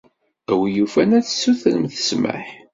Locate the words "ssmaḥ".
2.01-2.47